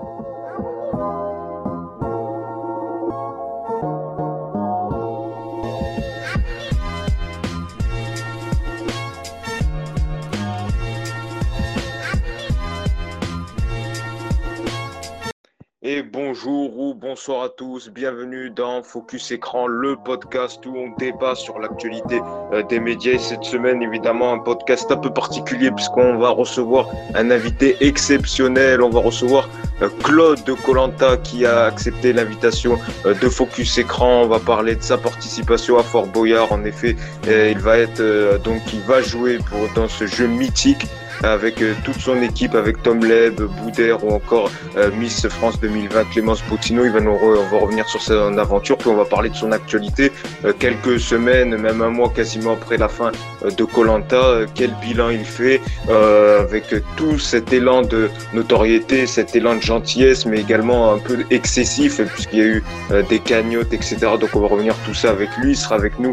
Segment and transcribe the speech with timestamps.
[0.00, 0.37] thank you
[15.90, 21.34] Et bonjour ou bonsoir à tous, bienvenue dans Focus Écran, le podcast où on débat
[21.34, 22.20] sur l'actualité
[22.52, 23.12] euh, des médias.
[23.12, 28.82] Et cette semaine, évidemment, un podcast un peu particulier puisqu'on va recevoir un invité exceptionnel.
[28.82, 29.48] On va recevoir
[29.80, 34.24] euh, Claude de Colanta qui a accepté l'invitation euh, de Focus Écran.
[34.24, 36.52] On va parler de sa participation à Fort Boyard.
[36.52, 36.96] En effet,
[37.26, 40.86] il va être donc il va jouer pour dans ce jeu mythique
[41.22, 46.04] avec euh, toute son équipe, avec Tom Leb, Boudère ou encore euh, Miss France 2020,
[46.10, 46.84] Clémence Bottino.
[46.84, 49.52] Il va nous on va revenir sur son aventure, puis on va parler de son
[49.52, 50.12] actualité.
[50.44, 53.12] Euh, quelques semaines, même un mois quasiment après la fin
[53.44, 59.62] de Colanta, quel bilan il fait avec tout cet élan de notoriété, cet élan de
[59.62, 62.64] gentillesse, mais également un peu excessif puisqu'il y a eu
[63.08, 63.96] des cagnottes, etc.
[64.20, 65.52] Donc on va revenir tout ça avec lui.
[65.52, 66.12] Il sera avec nous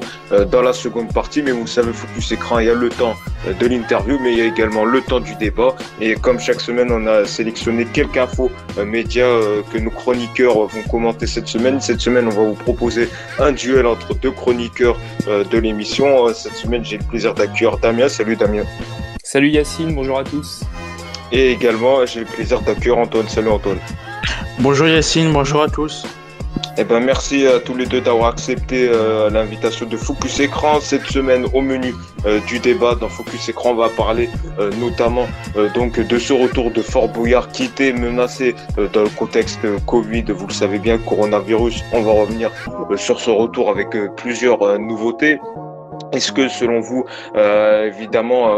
[0.52, 3.16] dans la seconde partie, mais vous savez, Focus Écran, il y a le temps
[3.54, 5.76] de l'interview, mais il y a également le temps du débat.
[6.02, 10.68] Et comme chaque semaine, on a sélectionné quelques infos euh, médias euh, que nos chroniqueurs
[10.68, 11.80] vont commenter cette semaine.
[11.82, 16.34] Cette semaine, on va vous proposer un duel entre deux chroniqueurs euh, de l'émission.
[16.34, 18.10] Cette semaine, j'ai le plaisir d'accueillir Damien.
[18.10, 18.64] Salut Damien.
[19.24, 20.64] Salut Yacine, bonjour à tous.
[21.32, 23.28] Et également, j'ai le plaisir d'accueillir Antoine.
[23.28, 23.80] Salut Antoine.
[24.60, 26.06] Bonjour Yacine, bonjour à tous.
[26.78, 30.82] Eh ben, merci à tous les deux d'avoir accepté euh, l'invitation de Focus Écran.
[30.82, 35.26] Cette semaine, au menu euh, du débat dans Focus Écran, on va parler euh, notamment
[35.74, 38.56] donc de ce retour de Fort Boyard qui était menacé
[38.92, 40.26] dans le contexte Covid.
[40.30, 41.82] Vous le savez bien, coronavirus.
[41.94, 42.52] On va revenir
[42.98, 45.40] sur ce retour avec plusieurs nouveautés.
[46.12, 48.50] Est-ce que selon vous, évidemment,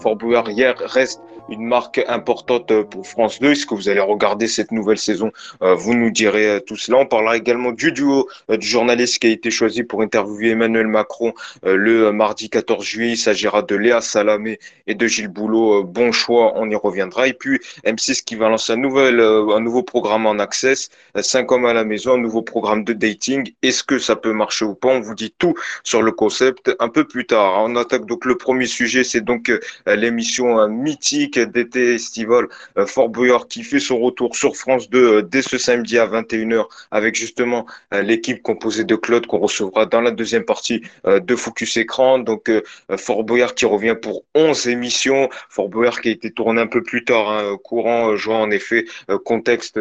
[0.00, 3.52] Fort Boyard hier reste une marque importante pour France 2.
[3.52, 6.98] Est-ce que vous allez regarder cette nouvelle saison euh, Vous nous direz euh, tout cela.
[6.98, 10.86] On parlera également du duo euh, du journaliste qui a été choisi pour interviewer Emmanuel
[10.86, 11.32] Macron
[11.64, 13.12] le mardi 14 juillet.
[13.12, 15.84] Il s'agira de Léa Salamé et de Gilles Boulot.
[15.84, 17.28] Bon choix, on y reviendra.
[17.28, 21.66] Et puis M6 qui va lancer un, nouvel, un nouveau programme en access, 5 hommes
[21.66, 23.52] à la maison, un nouveau programme de dating.
[23.62, 24.88] Est-ce que ça peut marcher ou pas?
[24.88, 25.54] On vous dit tout
[25.84, 27.62] sur le concept un peu plus tard.
[27.64, 29.50] On attaque donc le premier sujet, c'est donc
[29.86, 32.48] l'émission mythique d'été estival,
[32.78, 36.06] euh, Fort Boyard qui fait son retour sur France 2 euh, dès ce samedi à
[36.06, 41.36] 21h avec justement euh, l'équipe composée de Claude qu'on recevra dans la deuxième partie de
[41.36, 42.18] Focus Écran.
[42.18, 42.50] Donc
[42.96, 45.28] Fort Boyard qui revient pour 11 émissions.
[45.48, 48.84] Fort Boyard qui a été tourné un peu plus tard, hein, courant juin en effet,
[49.24, 49.78] contexte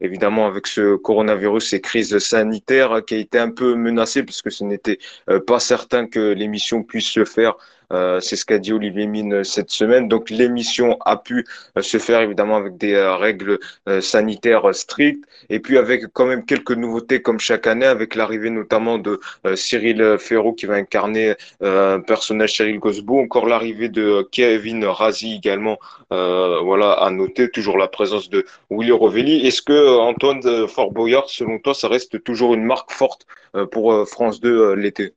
[0.00, 4.64] évidemment avec ce coronavirus et crise sanitaire qui a été un peu menacé puisque ce
[4.64, 4.98] n'était
[5.46, 7.56] pas certain que l'émission puisse se faire
[7.92, 10.08] euh, c'est ce qu'a dit Olivier Mine cette semaine.
[10.08, 11.44] Donc l'émission a pu
[11.76, 13.58] euh, se faire évidemment avec des euh, règles
[14.00, 18.98] sanitaires strictes et puis avec quand même quelques nouveautés comme chaque année avec l'arrivée notamment
[18.98, 19.20] de
[19.54, 25.78] Cyril Ferraud qui va incarner un personnage Cyril Gosbo, encore l'arrivée de Kevin Razi également.
[26.10, 29.46] voilà à noter toujours la présence de Willy Rovelli.
[29.46, 33.26] Est-ce que Antoine Fort Boyard, selon toi, ça reste toujours une marque forte
[33.70, 35.14] pour France 2 l'été?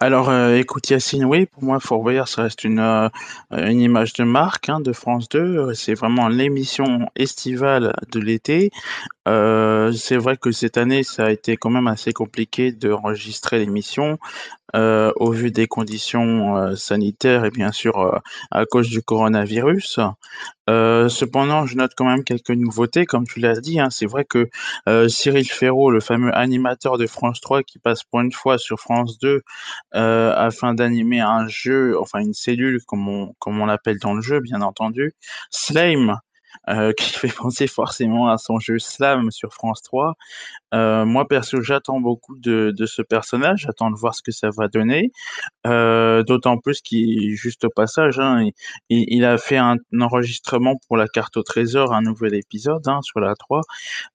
[0.00, 3.08] Alors, euh, écoute Yacine, oui, pour moi, Fort ça reste une, euh,
[3.50, 5.74] une image de marque hein, de France 2.
[5.74, 8.70] C'est vraiment l'émission estivale de l'été.
[9.26, 14.18] Euh, c'est vrai que cette année, ça a été quand même assez compliqué d'enregistrer l'émission
[14.74, 18.18] euh, au vu des conditions euh, sanitaires et bien sûr euh,
[18.50, 20.00] à cause du coronavirus.
[20.68, 23.78] Cependant, je note quand même quelques nouveautés, comme tu l'as dit.
[23.78, 24.48] Hein, c'est vrai que
[25.08, 29.18] Cyril Ferraud, le fameux animateur de France 3, qui passe pour une fois sur France
[29.20, 29.42] 2
[29.92, 34.40] afin d'animer un jeu, enfin une cellule, comme on, comme on l'appelle dans le jeu,
[34.40, 35.14] bien entendu,
[35.50, 36.16] Slime.
[36.68, 40.14] Euh, qui fait penser forcément à son jeu Slam sur France 3.
[40.74, 44.50] Euh, moi, perso, j'attends beaucoup de, de, ce personnage, j'attends de voir ce que ça
[44.50, 45.12] va donner.
[45.66, 48.48] Euh, D'autant plus qu'il, juste au passage, hein,
[48.88, 53.20] il, a fait un, enregistrement pour la carte au trésor, un nouvel épisode hein, sur
[53.20, 53.60] la 3.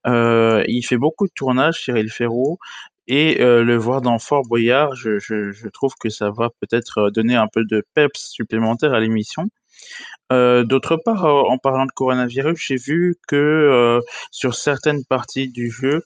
[0.08, 2.60] Euh, il fait beaucoup de tournages, Cyril Ferraud.
[3.08, 7.36] Et le voir dans Fort Boyard, je, je, je trouve que ça va peut-être donner
[7.36, 9.50] un peu de peps supplémentaire à l'émission.
[10.32, 14.02] Euh, d'autre part, euh, en parlant de coronavirus, j'ai vu que euh,
[14.32, 16.04] sur certaines parties du jeu,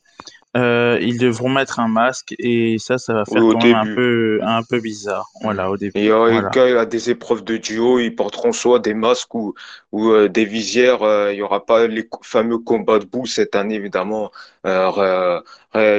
[0.57, 4.63] ils devront mettre un masque et ça, ça va faire quand même un peu, un
[4.63, 5.27] peu bizarre.
[5.41, 5.99] Voilà, au début.
[5.99, 6.49] Et voilà.
[6.79, 9.53] à des épreuves de duo, ils porteront soit des masques ou,
[9.91, 10.99] ou des visières.
[11.29, 14.31] Il n'y aura pas les fameux combats de boue cette année, évidemment.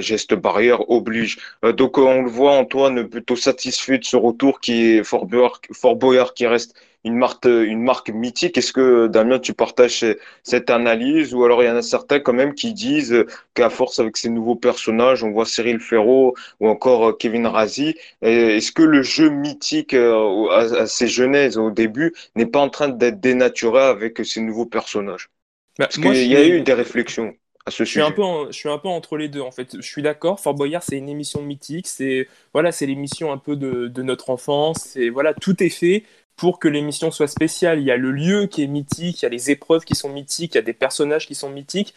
[0.01, 1.39] Geste barrière oblige.
[1.63, 6.47] donc on le voit Antoine plutôt satisfait de ce retour qui est Fort Boyard qui
[6.47, 6.75] reste
[7.07, 8.59] une marque, une marque mythique.
[8.59, 10.05] Est-ce que, Damien, tu partages
[10.43, 11.35] cette analyse?
[11.35, 13.25] Ou alors il y en a certains quand même qui disent
[13.55, 17.95] qu'à force avec ces nouveaux personnages, on voit Cyril Ferraud ou encore euh, Kevin Razi,
[18.23, 22.89] est-ce que le jeu mythique euh, à, ses genèses au début n'est pas en train
[22.89, 25.31] d'être dénaturé avec ces nouveaux personnages?
[25.79, 27.35] Bah, Parce qu'il y a eu des réflexions.
[27.67, 29.77] À ce je suis un peu je suis un peu entre les deux en fait.
[29.77, 30.41] Je suis d'accord.
[30.41, 31.89] Fort Boyard c'est une émission mythique.
[31.89, 34.97] C'est voilà c'est l'émission un peu de, de notre enfance.
[34.97, 36.05] Et voilà tout est fait
[36.37, 37.81] pour que l'émission soit spéciale.
[37.81, 40.11] Il y a le lieu qui est mythique, il y a les épreuves qui sont
[40.11, 41.95] mythiques, il y a des personnages qui sont mythiques.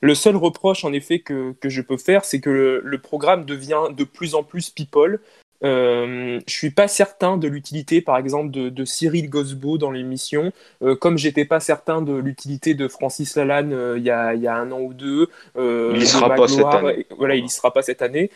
[0.00, 3.84] Le seul reproche, en effet, que, que je peux faire, c'est que le, programme devient
[3.96, 5.20] de plus en plus people.
[5.64, 10.96] Euh, je suis pas certain de l'utilité, par exemple, de, Cyril Gosbo dans l'émission, euh,
[10.96, 14.56] comme j'étais pas certain de l'utilité de Francis Lalanne euh, il y, a, y, a,
[14.56, 15.28] un an ou deux.
[15.56, 17.06] Euh, il y sera pas cette année.
[17.16, 18.30] Voilà, il y sera pas cette année.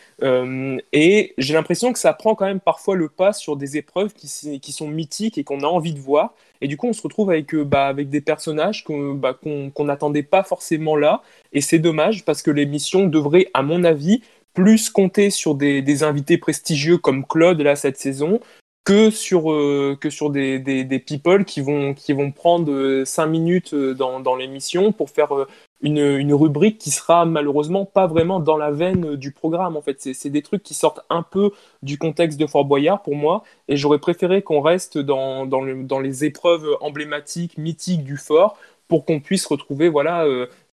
[0.92, 4.60] et j'ai l'impression que ça prend quand même parfois le pas sur des épreuves qui,
[4.60, 6.34] qui sont mythiques et qu'on a envie de voir.
[6.60, 10.42] Et du coup, on se retrouve avec, bah, avec des personnages bah, qu'on n'attendait pas
[10.42, 11.22] forcément là.
[11.52, 14.22] Et c'est dommage parce que l'émission devrait, à mon avis,
[14.56, 18.40] plus compter sur des, invités prestigieux comme Claude là cette saison
[18.84, 23.74] que sur, euh, que sur des, people qui vont, qui vont prendre 5 euh, minutes
[23.74, 25.28] euh, dans, l'émission pour faire
[25.82, 29.76] une, une, rubrique qui sera malheureusement pas vraiment dans la veine du programme.
[29.76, 31.50] En fait, c'est des trucs qui sortent un peu
[31.82, 36.24] du contexte de Fort Boyard pour moi, et j'aurais préféré qu'on reste dans, dans, les
[36.24, 38.56] épreuves emblématiques, mythiques du fort,
[38.88, 40.24] pour qu'on puisse retrouver voilà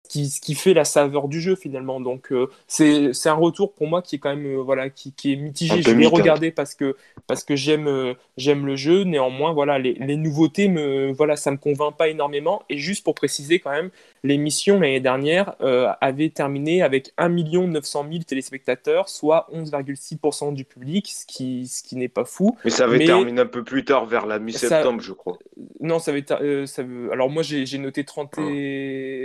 [0.09, 1.99] qui, qui, fait la saveur du jeu finalement.
[2.01, 5.33] Donc euh, c'est un retour pour moi qui est quand même euh, voilà qui, qui,
[5.33, 5.81] est mitigé.
[5.81, 6.95] Je l'ai regardé parce que
[7.25, 9.03] parce que j'aime euh, j'aime le jeu.
[9.03, 12.63] Néanmoins voilà les, les, nouveautés me voilà ça me convainc pas énormément.
[12.69, 13.89] Et juste pour préciser quand même
[14.23, 15.55] l'émission l'année dernière
[16.01, 21.95] avait terminé avec 1 900 000 téléspectateurs, soit 11,6% du public, ce qui ce qui
[21.95, 22.57] n'est pas fou.
[22.65, 25.37] Mais ça avait terminé un peu plus tard vers la mi-septembre je crois.
[25.79, 26.25] Non ça avait
[26.67, 29.22] ça alors moi j'ai noté 30 et...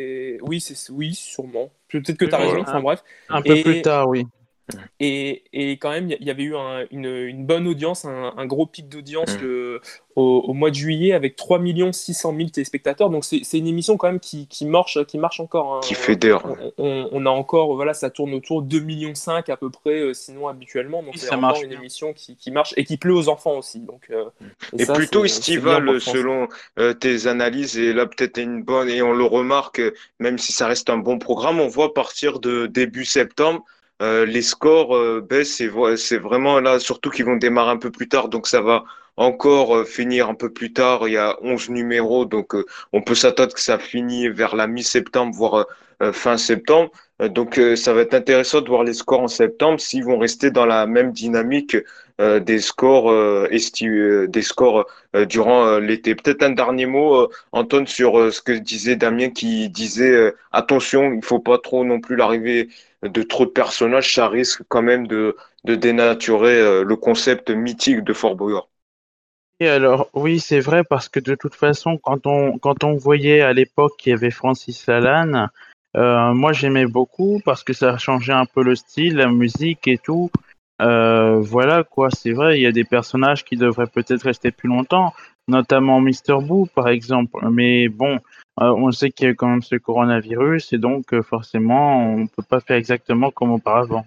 [0.49, 1.71] oui oui, sûrement.
[1.89, 3.03] Peut-être que tu as raison, enfin bref.
[3.29, 4.27] Un peu plus tard, oui.
[5.01, 6.55] Et, et, quand même, il y avait eu
[6.91, 9.79] une, une, bonne audience, un, gros pic d'audience mm.
[10.17, 11.61] au, au, mois de juillet avec 3
[11.93, 13.11] 600 000 téléspectateurs.
[13.11, 15.75] Donc c'est une émission quand même qui, qui marche, qui marche encore.
[15.75, 15.81] Hein.
[15.83, 16.45] Qui fait d'heures.
[16.79, 20.01] On, on, a encore, voilà, ça tourne autour de 2 millions 5 à peu près,
[20.01, 21.03] euh, sinon habituellement.
[21.03, 23.81] Donc c'est encore une émission qui, qui, marche et qui plaît aux enfants aussi.
[23.81, 24.25] Donc, euh,
[24.77, 26.49] et, plutôt estival selon
[26.79, 29.81] euh, tes analyses, et là peut-être une bonne, et on le remarque,
[30.19, 33.65] même si ça reste un bon programme, on voit partir de début septembre
[34.01, 37.91] euh, les scores euh, baissent et c'est vraiment là, surtout qu'ils vont démarrer un peu
[37.91, 38.85] plus tard, donc ça va
[39.17, 41.09] encore euh, finir un peu plus tard.
[41.09, 42.55] Il y a 11 numéros, donc
[42.93, 45.67] on peut s'attendre que ça finit vers la mi-septembre, voire
[46.13, 46.91] fin septembre.
[47.31, 50.67] donc ça va être intéressant de voir les scores en septembre, s'ils vont rester dans
[50.67, 51.77] la même dynamique
[52.19, 54.87] des scores, des scores
[55.29, 56.15] durant l'été.
[56.15, 61.41] Peut-être un dernier mot, Antoine, sur ce que disait Damien, qui disait attention, il faut
[61.41, 62.69] pas trop non plus l'arrivée
[63.03, 68.03] de trop de personnages, ça risque quand même de, de dénaturer euh, le concept mythique
[68.03, 68.69] de Fort Boyard.
[69.61, 73.41] Et alors, oui, c'est vrai, parce que de toute façon, quand on, quand on voyait
[73.41, 75.49] à l'époque qu'il y avait Francis Lalanne,
[75.99, 79.99] euh, moi j'aimais beaucoup parce que ça changeait un peu le style, la musique et
[79.99, 80.31] tout.
[80.81, 84.69] Euh, voilà quoi, c'est vrai, il y a des personnages qui devraient peut-être rester plus
[84.69, 85.13] longtemps,
[85.49, 86.41] notamment Mr.
[86.41, 87.49] Boo par exemple.
[87.51, 88.21] Mais bon,
[88.61, 92.27] euh, on sait qu'il y a quand même ce coronavirus et donc forcément on ne
[92.29, 94.07] peut pas faire exactement comme auparavant.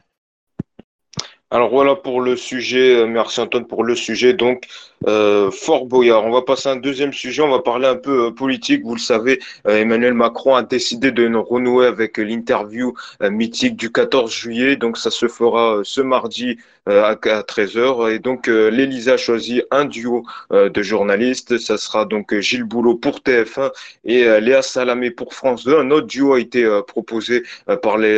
[1.53, 4.31] Alors voilà pour le sujet, euh, merci Antoine pour le sujet.
[4.31, 4.67] Donc,
[5.05, 6.24] euh, Fort Boyard.
[6.24, 8.84] On va passer à un deuxième sujet, on va parler un peu euh, politique.
[8.86, 14.31] Vous le savez, Emmanuel Macron a décidé de nous renouer avec l'interview mythique du 14
[14.31, 14.77] juillet.
[14.77, 18.12] Donc ça se fera ce mardi à 13h.
[18.13, 21.58] Et donc l'Élysée a choisi un duo de journalistes.
[21.58, 23.72] Ça sera donc Gilles Boulot pour TF1
[24.05, 25.77] et Léa Salamé pour France 2.
[25.77, 27.43] Un autre duo a été proposé
[27.81, 28.17] par les,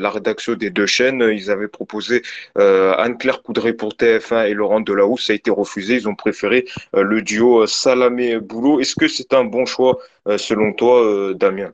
[0.00, 1.22] la rédaction des deux chaînes.
[1.32, 2.22] Ils avaient proposé
[2.98, 5.94] Anne-Claire Coudray pour TF1 et Laurent Delahousse, a été refusé.
[5.94, 8.80] Ils ont préféré euh, le duo euh, Salamé-Boulot.
[8.80, 9.98] Est-ce que c'est un bon choix
[10.38, 11.72] selon toi, Damien?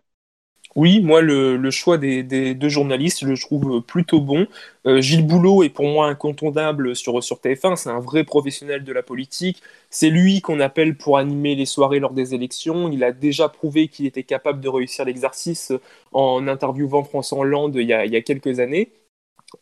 [0.76, 2.22] Oui, moi, le, choix des,
[2.54, 4.46] deux journalistes, je le trouve plutôt bon.
[4.84, 7.76] Gilles Boulot est pour moi incontournable sur, sur TF1.
[7.76, 9.62] C'est un vrai professionnel de la politique.
[9.88, 12.90] C'est lui qu'on appelle pour animer les soirées lors des élections.
[12.90, 15.72] Il a déjà prouvé qu'il était capable de réussir l'exercice
[16.12, 18.90] en interviewant François Hollande il y a quelques années.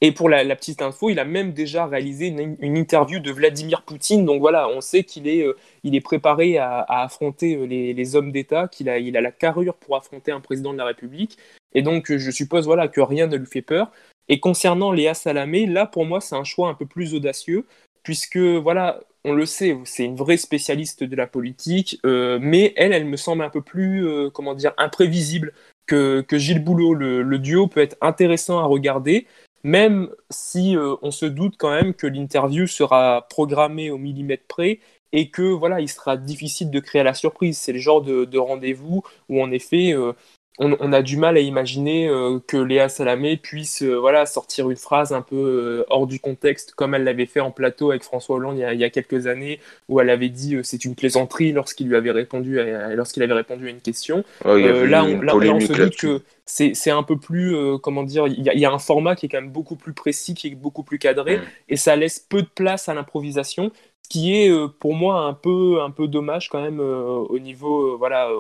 [0.01, 4.25] Et pour la, petite info, il a même déjà réalisé une, interview de Vladimir Poutine.
[4.25, 8.31] Donc voilà, on sait qu'il est, euh, il est préparé à, affronter euh, les, hommes
[8.31, 11.39] d'État, qu'il a, il a la carrure pour affronter un président de la République.
[11.75, 13.91] Et donc, je suppose voilà, que rien ne lui fait peur.
[14.29, 17.67] Et concernant Léa Salamé, là, pour moi, c'est un choix un peu plus audacieux,
[18.03, 22.93] puisque, voilà, on le sait, c'est une vraie spécialiste de la politique, euh, mais elle,
[22.93, 25.53] elle me semble un peu plus, euh, comment dire, imprévisible
[25.87, 26.95] que, que Gilles Boulot.
[26.95, 29.27] Le, duo peut être intéressant à regarder,
[29.63, 34.81] même si euh, on se doute quand même que l'interview sera programmée au millimètre près
[35.13, 37.59] et que voilà, il sera difficile de créer la surprise.
[37.59, 39.95] C'est le genre de, de rendez-vous où en effet,
[40.59, 44.77] on, a du mal à imaginer euh, que Léa Salamé puisse euh, voilà, sortir une
[44.77, 48.37] phrase un peu euh, hors du contexte, comme elle l'avait fait en plateau avec François
[48.37, 51.97] Hollande il y a, quelques années, où elle avait dit c'est une plaisanterie lorsqu'il lui
[51.97, 54.25] avait répondu à, lorsqu'il avait répondu à une question.
[54.45, 58.79] là, on, se doute que c'est un peu plus, comment dire, il y, a un
[58.79, 61.95] format qui est quand même beaucoup plus précis, qui est beaucoup plus cadré, et ça
[61.95, 63.71] laisse peu de place à l'improvisation
[64.09, 67.95] qui est euh, pour moi un peu, un peu dommage quand même euh, au niveau,
[67.95, 68.31] euh, voilà,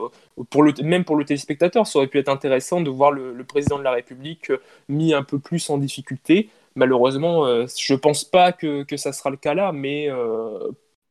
[0.50, 3.78] pour le, même pour le téléspectateur, ça aurait pu être intéressant de voir le, président
[3.78, 4.52] de la République
[4.88, 6.50] mis un peu plus en difficulté.
[6.74, 10.08] Malheureusement, je pense pas que, que, ça sera le cas là, mais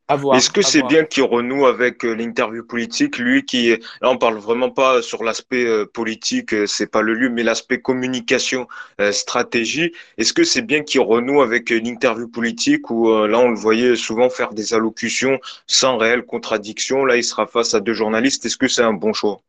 [0.10, 3.72] est-ce que c'est bien qu'il renoue avec euh, l'interview politique, lui qui,
[4.02, 7.44] là on parle vraiment pas sur l'aspect euh, politique, euh, c'est pas le lieu, mais
[7.44, 8.68] l'aspect communication,
[9.12, 9.92] stratégie.
[10.18, 14.30] Est-ce que c'est bien qu'il renoue avec l'interview politique où là on le voyait souvent
[14.30, 18.46] faire des allocutions sans réelle contradiction, là il sera face à deux journalistes.
[18.46, 19.42] Est-ce que c'est un bon choix?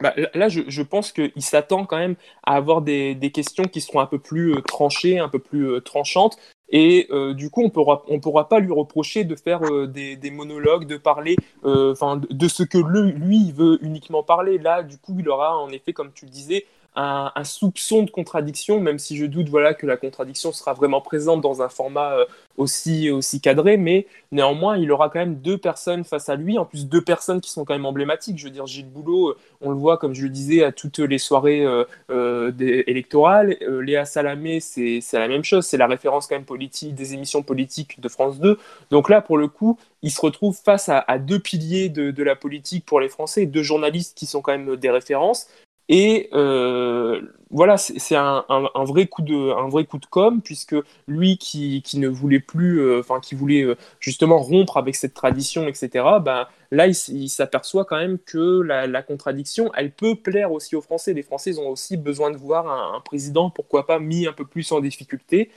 [0.00, 3.80] Bah, là, je, je pense qu'il s'attend quand même à avoir des, des, questions qui
[3.80, 6.36] seront un peu plus tranchées, un peu plus tranchantes.
[6.70, 10.30] Et euh, du coup, on pourra, on pourra pas lui reprocher de faire euh, des,
[10.30, 11.94] monologues, de parler euh,
[12.30, 14.58] de ce que lui veut uniquement parler.
[14.58, 18.80] Là, du coup, il aura en effet, comme tu le disais, un, soupçon de contradiction,
[18.80, 22.24] même si je doute voilà, que la contradiction sera vraiment présente dans un format euh,
[22.56, 26.64] aussi, aussi cadré, mais néanmoins, il aura quand même deux personnes face à lui, en
[26.64, 28.38] plus deux personnes qui sont quand même emblématiques.
[28.38, 31.00] Je veux dire, Gilles Boulot, euh, on le voit, comme je le disais, à toutes
[31.00, 31.66] les soirées
[32.10, 32.52] euh,
[32.86, 33.56] électorales.
[33.82, 38.00] Léa Salamé, c'est la même chose, c'est la référence quand même politique des émissions politiques
[38.00, 38.58] de France 2.
[38.90, 42.36] Donc là, pour le coup, il se retrouve face à, deux piliers de, de, la
[42.36, 45.48] politique pour les Français, deux journalistes qui sont quand même des références.
[45.88, 48.44] Et euh, voilà, c'est un,
[48.84, 50.74] vrai coup de, un vrai coup de com, puisque
[51.06, 55.14] lui qui, qui ne voulait plus, euh, enfin qui voulait euh, justement rompre avec cette
[55.14, 55.90] tradition, etc.,
[56.22, 60.80] ben, là il, s'aperçoit quand même que la, la, contradiction, elle peut plaire aussi aux
[60.80, 61.12] Français.
[61.12, 64.72] Les Français ont aussi besoin de voir un, président, pourquoi pas, mis un peu plus
[64.72, 65.50] en difficulté.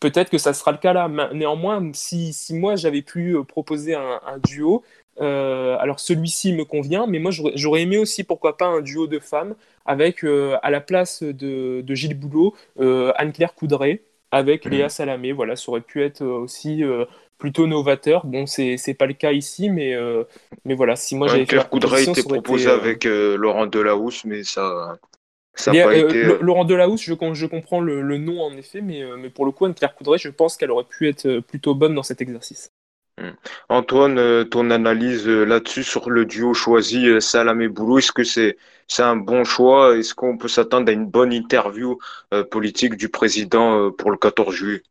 [0.00, 1.08] Peut-être que ça sera le cas là.
[1.32, 4.82] Néanmoins, si, si moi j'avais pu proposer un, un duo,
[5.20, 9.18] euh, alors celui-ci me convient, mais moi j'aurais aimé aussi, pourquoi pas, un duo de
[9.18, 9.54] femmes
[9.86, 14.72] avec euh, à la place de, Gilles Boulot, euh, Anne-Claire Coudray avec mhm.
[14.72, 15.32] Léa Salamé.
[15.32, 16.82] Voilà, ça aurait pu être aussi
[17.38, 18.26] plutôt novateur.
[18.26, 19.94] Bon, c'est pas le cas ici, mais,
[20.64, 24.98] mais voilà, si moi j'avais Anne-Claire Coudray était proposé avec Laurent Delahousse, mais ça.
[25.58, 26.22] Ça pas été...
[26.42, 29.64] Laurent Delahousse, je, je comprends le, le, nom en effet, mais, mais pour le coup,
[29.64, 32.70] Anne-Claire Coudray, je pense qu'elle aurait pu être plutôt bonne dans cet exercice.
[33.18, 33.30] Hmm.
[33.70, 38.24] Antoine, euh, ton analyse euh, là-dessus sur le duo choisi euh, Salamé Boulot, est-ce que
[38.24, 38.58] c'est
[38.88, 39.96] c'est un bon choix?
[39.96, 41.98] Est-ce qu'on peut s'attendre à une bonne interview
[42.52, 44.82] politique du président pour le 14 juillet?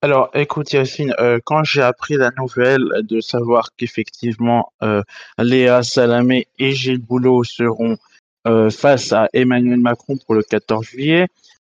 [0.00, 1.14] Alors, écoute Yacine,
[1.44, 4.72] quand j'ai appris la nouvelle de savoir qu'effectivement
[5.36, 7.98] Léa Salamé et Gilles Boulot seront
[8.70, 11.26] face à Emmanuel Macron pour le 14 juillet,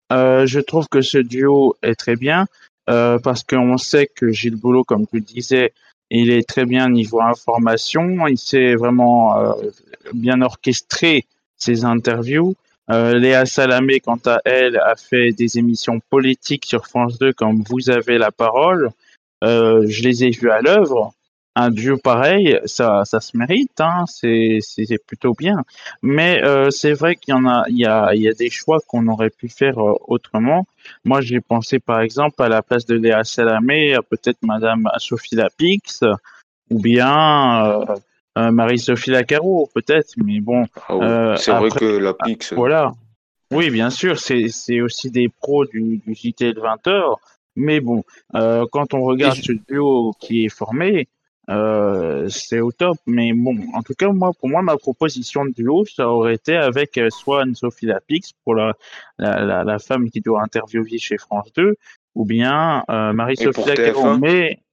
[0.10, 2.48] je trouve que ce duo est très bien.
[2.90, 5.74] Euh, parce qu'on sait que Gilles Boulot, comme tu disais,
[6.10, 9.54] il est très bien niveau information, il sait vraiment euh,
[10.14, 11.26] bien orchestrer
[11.58, 12.56] ses interviews.
[12.90, 17.64] Euh, Léa Salamé, quant à elle, a fait des émissions politiques sur France 2 comme
[17.70, 18.92] Vous avez la parole.
[19.42, 21.14] Je les ai vues à l'œuvre
[21.56, 24.60] un duo pareil, ça, ça se mérite, hein, c'est,
[25.06, 25.64] plutôt bien.
[26.02, 28.50] Mais euh, c'est vrai qu'il y en a, il y a, il y a des
[28.50, 30.66] choix qu'on aurait pu faire euh, autrement.
[31.06, 36.04] Moi, j'ai pensé par exemple à la place de Léa Salamé, peut-être Madame Sophie Lapix,
[36.72, 37.82] ou bien
[38.38, 40.14] euh, Marie-Sophie Lacaro, peut-être.
[40.18, 42.54] Mais bon, ah c'est vrai que Lapix.
[42.54, 42.94] Voilà.
[43.52, 47.20] Oui, bien sûr, c'est, aussi des pros du, du JT de 20 heures.
[47.56, 51.08] Mais bon, quand on regarde ce duo qui est formé,
[51.50, 52.98] euh, c'est au top.
[53.06, 56.56] Mais bon, en tout cas, moi, pour moi, ma proposition de duo, ça aurait été
[56.56, 58.74] avec euh, soit Anne-Sophie Lapix pour la,
[59.18, 61.76] la, la, la, femme qui doit interviewer chez France 2,
[62.16, 64.18] ou bien euh, Marie-Sophie Lacaro.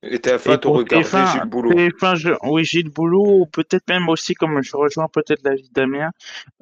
[0.03, 4.75] Et TF1, tu regardé Gilles Boulot TF1, Oui, Gilles Boulot, peut-être même aussi, comme je
[4.75, 6.11] rejoins peut-être la vie Damien,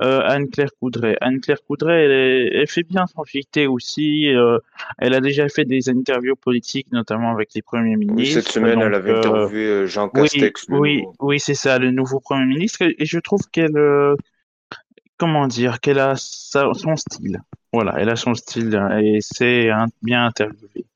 [0.02, 1.16] euh, Anne-Claire Coudray.
[1.20, 4.28] Anne-Claire Coudray, elle, elle, fait bien son JT aussi.
[4.34, 4.58] Euh,
[4.98, 8.40] elle a déjà fait des interviews politiques, notamment avec les premiers ministres.
[8.40, 10.66] cette semaine, elle avait interviewé euh, Jean Castex.
[10.70, 12.82] Oui, oui, oui c'est ça, le nouveau Premier ministre.
[12.82, 13.76] Et je trouve qu'elle
[15.18, 17.40] comment dire, qu'elle a son style.
[17.72, 19.68] Voilà, elle a son style et c'est
[20.02, 20.86] bien interviewé.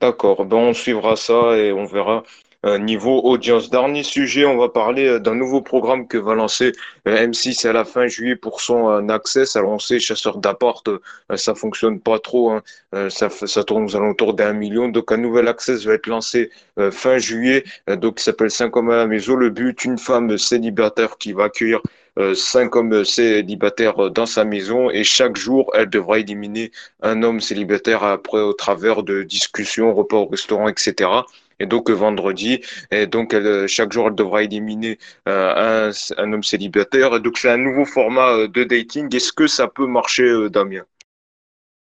[0.00, 2.24] D'accord, ben on suivra ça et on verra
[2.64, 3.68] euh, niveau audience.
[3.68, 6.72] Dernier sujet, on va parler euh, d'un nouveau programme que va lancer
[7.06, 9.54] euh, M6 à la fin juillet pour son access.
[9.56, 10.88] Alors on sait, chasseur d'appart,
[11.36, 12.52] ça fonctionne pas trop.
[12.52, 12.62] Hein.
[13.10, 13.28] Ça,
[13.64, 14.88] tourne aux alentours d'un million.
[14.88, 16.50] Donc un nouvel access va être lancé
[16.90, 17.64] fin juillet.
[17.88, 19.34] Donc il s'appelle 5 hommes à la maison.
[19.36, 21.80] Le but, une femme célibataire qui va accueillir
[22.34, 26.70] cinq hommes célibataires dans sa maison et chaque jour, elle devra éliminer
[27.02, 31.10] un homme célibataire après au travers de discussions, repas au restaurant, etc
[31.60, 32.60] et donc vendredi.
[33.10, 33.34] Donc
[33.66, 37.20] chaque jour, elle devra éliminer euh, un, homme célibataire.
[37.20, 39.14] Donc c'est un nouveau format euh, de dating.
[39.14, 40.84] Est-ce que ça peut marcher, euh, Damien?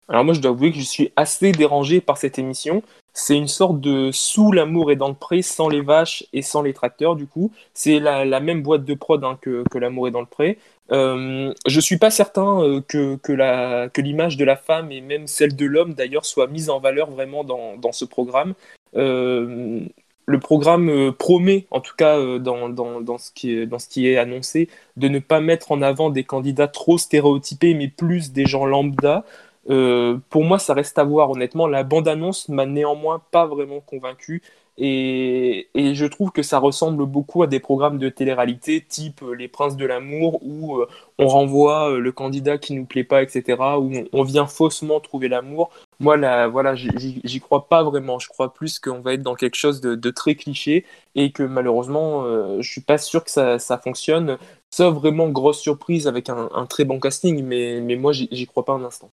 [0.08, 2.82] Alors moi, je dois avouer que je suis assez dérangé par cette émission.
[3.14, 6.62] C'est une sorte de sous l'amour et dans le pré, sans les vaches et sans
[6.62, 7.52] les tracteurs, du coup.
[7.74, 10.58] C'est la, même boîte de prod hein, que, l'amour est dans le pré.
[10.90, 15.66] Euh, je suis pas certain que, que, l'image de la femme et même celle de
[15.66, 18.54] l'homme d'ailleurs soit mise en valeur vraiment dans, ce programme.
[18.96, 19.86] Euh,
[20.26, 25.18] le programme euh, promet, en tout cas euh, dans ce qui est annoncé, de ne
[25.18, 29.24] pas mettre en avant des candidats trop stéréotypés, mais plus des gens lambda.
[29.66, 31.66] Pour moi, ça reste à voir, honnêtement.
[31.66, 34.42] La bande-annonce m'a néanmoins pas vraiment convaincu.
[34.78, 39.76] Et, je trouve que ça ressemble beaucoup à des programmes de télé-réalité type Les Princes
[39.76, 40.82] de l'amour où
[41.18, 43.58] on renvoie le candidat qui nous plaît pas, etc.
[43.78, 45.70] Où on vient faussement trouver l'amour.
[46.00, 48.18] Moi, là, voilà, j'y crois pas vraiment.
[48.18, 52.24] Je crois plus qu'on va être dans quelque chose de, très cliché et que malheureusement,
[52.24, 54.38] euh, je suis pas sûr que ça, fonctionne.
[54.70, 58.72] Sauf vraiment grosse surprise avec un, très bon casting, mais, mais moi, j'y crois pas
[58.72, 59.10] un instant.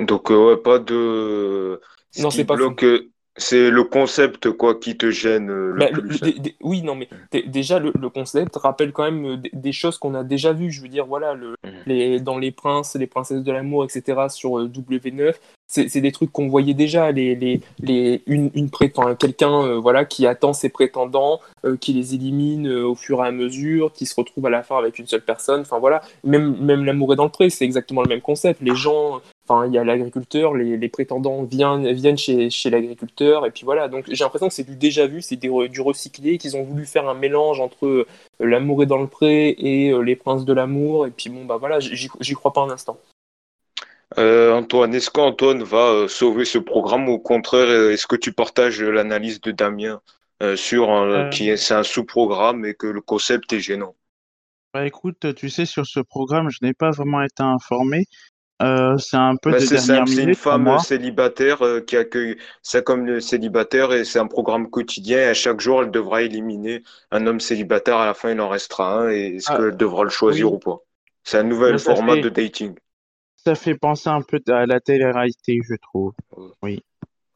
[0.00, 1.80] Donc, euh, pas de.
[2.18, 2.56] non, c'est pas
[3.36, 6.20] c'est le concept quoi qui te gêne euh, le bah, plus.
[6.62, 7.08] oui, non, mais
[7.46, 10.70] déjà le, concept rappelle quand même euh, des, choses qu'on a déjà vues.
[10.70, 11.68] Je veux dire, voilà, le, mmh.
[11.86, 14.28] les, dans les princes, les princesses de l'amour, etc.
[14.28, 15.34] sur euh, W9,
[15.66, 17.10] c'est des trucs qu'on voyait déjà.
[17.10, 18.70] Les, les, les une, une
[19.18, 21.40] quelqu'un, voilà, qui attend ses prétendants,
[21.80, 25.00] qui les élimine au fur et à mesure, qui se retrouve à la fin avec
[25.00, 25.62] une seule personne.
[25.62, 28.60] Enfin voilà, même même l'amour est dans le pré, c'est exactement le même concept.
[28.60, 33.50] Les gens Enfin, il y a l'agriculteur, les, prétendants viennent, viennent chez, chez l'agriculteur, et
[33.50, 33.88] puis voilà.
[33.88, 37.06] Donc j'ai l'impression que c'est du déjà vu, c'est du recyclé, qu'ils ont voulu faire
[37.08, 38.06] un mélange entre euh,
[38.40, 41.58] l'amour est dans le pré et euh, les princes de l'amour, et puis bon, bah
[41.58, 42.98] voilà, j'y crois pas un instant.
[44.16, 48.80] Euh, Antoine, est-ce qu'Antoine va sauver ce programme ou au contraire, est-ce que tu partages
[48.80, 50.00] l'analyse de Damien
[50.56, 50.88] sur
[51.30, 53.94] qui c'est un sous-programme et que le concept est gênant?
[54.72, 58.06] Bah écoute, tu sais, sur ce programme, je n'ai pas vraiment été informé.
[58.62, 63.20] Euh, c'est un peu bah, C'est une femme célibataire euh, qui accueille ça comme le
[63.20, 65.18] célibataire et c'est un programme quotidien.
[65.18, 67.96] Et à chaque jour, elle devra éliminer un homme célibataire.
[67.96, 69.10] À la fin, il en restera un.
[69.10, 70.78] Et est-ce ah, qu'elle devra le choisir ou pas?
[71.24, 72.74] C'est un nouvel format de dating.
[73.36, 76.12] Ça fait penser un peu à la télé-réalité, je trouve.
[76.62, 76.82] Oui.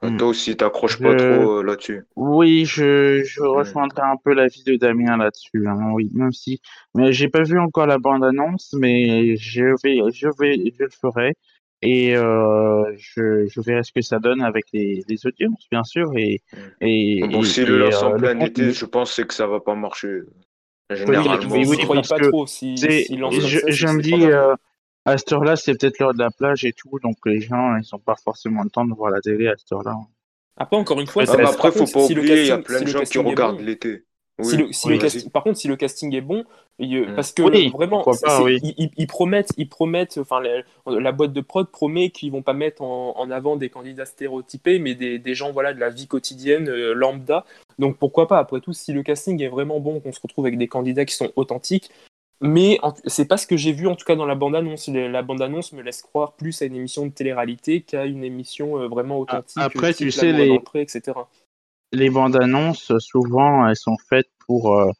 [0.00, 0.16] Hmm.
[0.16, 2.04] Toi aussi, t'accroches pas trop euh, là-dessus.
[2.14, 3.46] Oui, je, je hmm.
[3.46, 5.66] rejoindrai un peu l'avis de Damien là-dessus.
[5.66, 6.60] Hein, oui, même si,
[6.94, 11.34] mais j'ai pas vu encore la bande-annonce, mais je vais, je vais, je le ferai
[11.82, 16.12] et euh, je, je verrai ce que ça donne avec les, les audiences, bien sûr.
[16.16, 16.86] Et, hmm.
[16.86, 19.74] et, bon, si le lance en euh, plein été, je pense que ça va pas
[19.74, 20.20] marcher.
[20.90, 24.14] Généralement, oui, oui, oui, pas trop si, si je, je me dis.
[24.14, 24.54] Euh,
[25.08, 27.86] à cette heure-là, c'est peut-être l'heure de la plage et tout, donc les gens, ils
[27.92, 29.96] n'ont pas forcément le temps de voir la télé à cette heure-là.
[30.56, 33.02] Après, encore une fois, ah, après, faut pas oublier, il y a plein de gens
[33.02, 34.02] qui regardent l'été.
[35.32, 36.44] par contre, si le casting est bon,
[36.80, 37.14] mm.
[37.14, 38.04] parce que vraiment,
[38.48, 40.42] ils, promettent, ils promettent, enfin,
[40.86, 44.94] la, boîte de prod promet qu'ils vont pas mettre en, avant des candidats stéréotypés, mais
[44.94, 47.44] des, gens voilà de la vie quotidienne euh, lambda.
[47.78, 48.38] Donc pourquoi pas?
[48.38, 51.14] Après tout, si le casting est vraiment bon, qu'on se retrouve avec des candidats qui
[51.14, 51.90] sont authentiques,
[52.40, 54.88] mais c'est pas ce que j'ai vu en tout cas dans la bande-annonce.
[54.88, 58.88] La bande-annonce me laisse croire plus à une émission de télé-réalité qu'à une émission euh,
[58.88, 59.56] vraiment authentique.
[59.56, 61.18] Après, tu sais, les, etc.
[61.92, 64.90] les bandes-annonces, souvent, elles sont faites pour euh,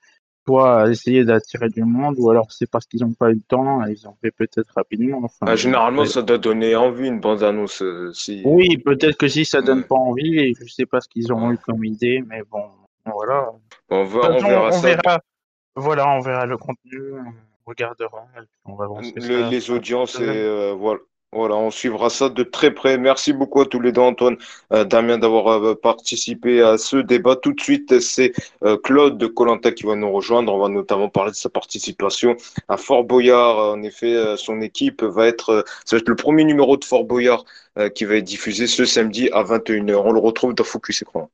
[0.48, 3.84] soit essayer d'attirer du monde, ou alors c'est parce qu'ils n'ont pas eu le temps,
[3.84, 5.20] ils ont fait peut-être rapidement.
[5.22, 7.82] Enfin, ah, généralement, ça doit donner envie une bande-annonce.
[7.82, 8.42] Euh, si...
[8.44, 11.52] Oui, peut-être que si ça donne pas envie, et je sais pas ce qu'ils ont
[11.52, 12.64] eu comme idée, mais bon,
[13.04, 13.52] voilà.
[13.90, 14.80] on, va, on, verra ça.
[14.80, 15.20] Verra
[15.78, 18.26] voilà, on verra le contenu, on regardera,
[18.64, 21.00] on va avancer Les audiences, et, euh, voilà.
[21.30, 22.96] Voilà, on suivra ça de très près.
[22.96, 24.38] Merci beaucoup à tous les deux, Antoine,
[24.72, 27.36] euh, Damien, d'avoir euh, participé à ce débat.
[27.36, 28.32] Tout de suite, c'est
[28.82, 30.54] Claude de Colanta qui va nous rejoindre.
[30.54, 32.34] On va notamment parler de sa participation
[32.68, 33.58] à Fort Boyard.
[33.58, 37.44] En effet, son équipe va être, ça va être le premier numéro de Fort Boyard
[37.94, 40.00] qui va être diffusé ce samedi à 21h.
[40.06, 41.28] On le retrouve dans Focus Écran.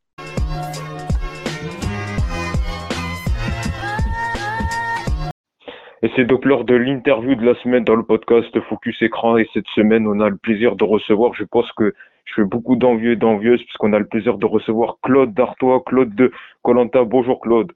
[6.04, 9.38] Et c'est donc lors de l'interview de la semaine dans le podcast Focus Écran.
[9.38, 11.94] Et cette semaine, on a le plaisir de recevoir, je pense que
[12.26, 16.14] je fais beaucoup d'envieux et d'envieuses, puisqu'on a le plaisir de recevoir Claude Dartois, Claude
[16.14, 16.30] de
[16.62, 17.04] Colanta.
[17.04, 17.72] Bonjour Claude.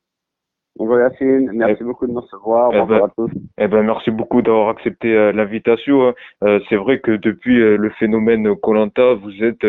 [0.76, 2.70] Bonjour Yacine, merci eh, beaucoup de nous recevoir.
[2.74, 3.30] Eh Bonjour ben, à tous.
[3.56, 6.08] Eh ben, merci beaucoup d'avoir accepté euh, l'invitation.
[6.08, 6.14] Hein.
[6.44, 9.64] Euh, c'est vrai que depuis euh, le phénomène Colanta, vous êtes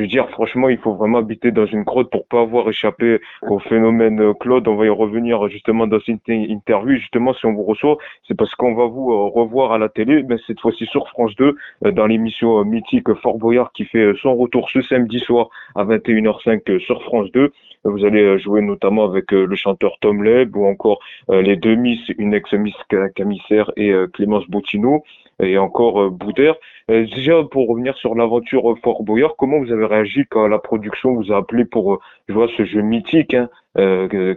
[0.00, 3.20] je veux dire, franchement, il faut vraiment habiter dans une grotte pour pas avoir échappé
[3.42, 4.66] au phénomène euh, Claude.
[4.66, 6.96] On va y revenir justement dans cette interview.
[6.96, 10.22] Justement, si on vous reçoit, c'est parce qu'on va vous euh, revoir à la télé,
[10.22, 14.34] mais cette fois-ci sur France 2, euh, dans l'émission mythique Fort Boyard qui fait son
[14.36, 17.52] retour ce samedi soir à 21h05 sur France 2.
[17.84, 22.34] Vous allez jouer notamment avec le chanteur Tom Leb ou encore les deux Miss, une
[22.34, 22.74] ex-Miss
[23.14, 25.02] Camissaire et Clémence Bottino
[25.40, 26.56] et encore euh, Boudère.
[26.90, 31.14] Euh, déjà, pour revenir sur l'aventure Fort Boyard, comment vous avez réagi quand la production
[31.14, 33.48] vous a appelé pour jouer euh, ce jeu mythique hein,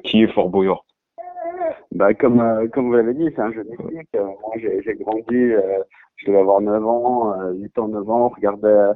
[0.03, 0.85] qui est Fort Boyard?
[1.91, 4.09] Bah, comme, comme vous l'avez dit, c'est un jeu mythique.
[4.13, 5.51] moi, j'ai grandi,
[6.15, 8.93] je devais avoir 9 ans, 8 ans, 9 ans, regardais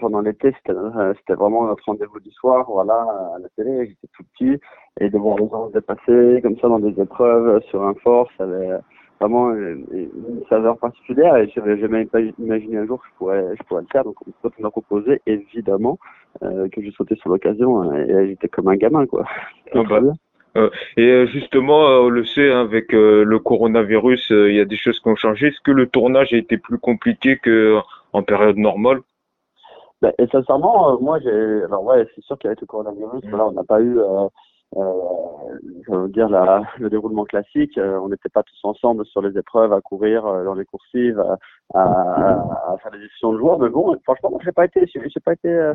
[0.00, 2.94] pendant l'été, c'était vraiment notre rendez-vous du soir, voilà,
[3.36, 4.60] à la télé, j'étais tout petit,
[5.00, 8.28] et de voir les gens se dépasser comme ça dans des épreuves sur un fort,
[8.36, 8.78] ça avait,
[9.24, 12.06] vraiment une, saveur particulière et je n'avais jamais
[12.38, 14.04] imaginé un jour que je pourrais, je pourrais le faire.
[14.04, 15.98] Donc, on m'a proposé, évidemment,
[16.42, 19.24] euh, que j'ai sauté sur l'occasion hein, et j'étais comme un gamin, quoi.
[19.74, 20.00] Ah bah,
[20.56, 24.76] euh, et euh, justement, on le sait, hein, avec le coronavirus, il y a des
[24.76, 25.48] choses qui ont changé.
[25.48, 29.00] Est-ce que le tournage a été plus compliqué qu'en période normale?
[30.00, 31.64] Ben, et sincèrement, moi, j'ai.
[31.64, 33.30] Alors, ouais, c'est sûr qu'avec le coronavirus, mmh.
[33.30, 33.98] voilà, on n'a pas eu
[34.76, 36.28] euh, dire
[36.78, 37.78] le déroulement classique.
[37.78, 41.20] Euh, on n'était pas tous ensemble sur les épreuves, à courir euh, dans les coursives,
[41.20, 41.38] à,
[41.74, 43.58] à, à, faire des décisions de joueurs.
[43.58, 45.48] Mais bon, franchement, moi, j'ai pas été, j'ai pas été.
[45.48, 45.74] Euh,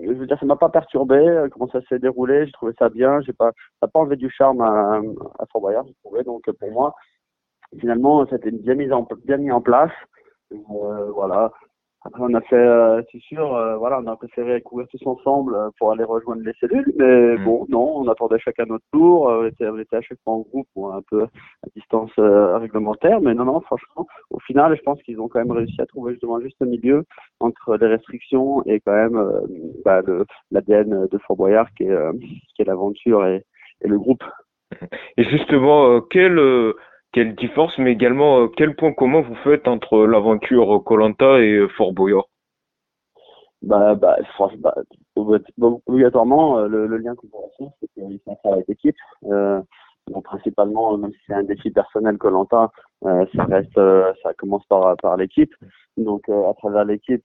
[0.00, 1.46] je veux dire, ça m'a pas perturbé.
[1.52, 3.20] Comment ça s'est déroulé, j'ai trouvé ça bien.
[3.22, 5.00] J'ai pas, ça n'a pas enlevé du charme à,
[5.38, 6.22] à Fort Boyard, j'ai trouvé.
[6.22, 6.94] Donc pour moi,
[7.78, 9.90] finalement, c'était bien mis en bien mis en place.
[10.50, 11.50] voilà,
[12.04, 15.54] après, on a fait, euh, c'est sûr, euh, voilà, on a préféré courir tous ensemble
[15.56, 17.44] euh, pour aller rejoindre les cellules, mais mm.
[17.44, 20.40] bon, non, on attendait chacun notre tour, on était, on était à chaque fois en
[20.40, 25.02] groupe ou un peu à distance réglementaire, mais non, non, franchement, au final, je pense
[25.02, 27.04] qu'ils ont quand même réussi à trouver justement juste le milieu
[27.40, 29.20] entre les restrictions et quand même
[29.84, 30.02] bah,
[30.52, 31.96] l'ADN de Fort Boyard qui est,
[32.54, 33.44] qui est l'aventure et,
[33.82, 34.22] et le groupe.
[35.16, 36.38] Et justement, quel
[37.18, 41.68] quelle différence, mais également euh, quel point commun vous faites entre l'aventure Colanta et euh,
[41.76, 42.26] Fort Boyard?
[43.60, 44.18] Bah, bah,
[44.60, 44.74] bah,
[45.88, 47.26] obligatoirement, euh, le, lien qu'on
[47.58, 48.94] faire, c'est qu'il s'affaire avec l'équipe.
[49.22, 52.70] Donc principalement, même si c'est un défi personnel Colanta,
[53.02, 53.46] ça
[54.22, 55.52] ça commence par par l'équipe.
[55.96, 57.24] Donc à travers l'équipe,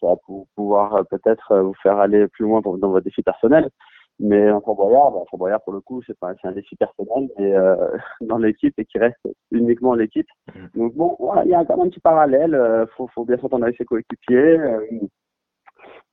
[0.00, 0.16] ça va
[0.56, 3.68] pouvoir peut-être vous faire aller plus loin dans, dans votre défi personnel.
[4.18, 7.54] Mais en Fort Boyard, bah, Fort Boyard pour le coup, c'est un défi personnel, mais
[7.54, 7.76] euh,
[8.22, 10.28] dans l'équipe et qui reste uniquement l'équipe.
[10.54, 10.78] Mm.
[10.78, 12.54] Donc bon, voilà, il y a quand même un petit parallèle.
[12.54, 14.58] Euh, faut, faut bien s'entendre avec ses coéquipiers.
[14.58, 14.80] Euh,